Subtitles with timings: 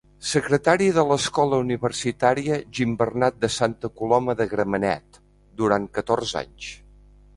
[0.27, 5.21] Secretari de l'Escola Universitària Gimbernat de Santa Coloma de Gramenet,
[5.63, 6.73] durant catorze anys.